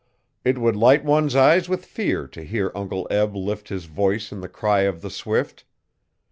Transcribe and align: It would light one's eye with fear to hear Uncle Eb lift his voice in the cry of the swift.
It 0.43 0.57
would 0.57 0.75
light 0.75 1.05
one's 1.05 1.35
eye 1.35 1.61
with 1.69 1.85
fear 1.85 2.25
to 2.29 2.41
hear 2.41 2.71
Uncle 2.73 3.07
Eb 3.11 3.35
lift 3.35 3.69
his 3.69 3.85
voice 3.85 4.31
in 4.31 4.41
the 4.41 4.49
cry 4.49 4.79
of 4.79 5.03
the 5.03 5.11
swift. 5.11 5.63